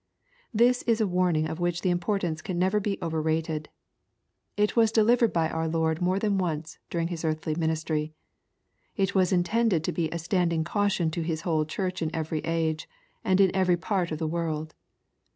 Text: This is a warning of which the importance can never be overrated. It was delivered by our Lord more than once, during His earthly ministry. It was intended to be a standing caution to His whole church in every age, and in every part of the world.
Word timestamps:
This 0.51 0.81
is 0.87 0.99
a 0.99 1.05
warning 1.05 1.45
of 1.47 1.59
which 1.59 1.81
the 1.83 1.91
importance 1.91 2.41
can 2.41 2.57
never 2.57 2.79
be 2.79 2.97
overrated. 3.03 3.69
It 4.57 4.75
was 4.75 4.91
delivered 4.91 5.31
by 5.31 5.47
our 5.47 5.67
Lord 5.67 6.01
more 6.01 6.17
than 6.17 6.39
once, 6.39 6.79
during 6.89 7.09
His 7.09 7.23
earthly 7.23 7.53
ministry. 7.53 8.11
It 8.97 9.13
was 9.13 9.31
intended 9.31 9.83
to 9.83 9.91
be 9.91 10.09
a 10.09 10.17
standing 10.17 10.63
caution 10.63 11.11
to 11.11 11.21
His 11.21 11.41
whole 11.41 11.65
church 11.65 12.01
in 12.01 12.09
every 12.15 12.39
age, 12.39 12.89
and 13.23 13.39
in 13.39 13.55
every 13.55 13.77
part 13.77 14.11
of 14.11 14.17
the 14.17 14.25
world. 14.27 14.73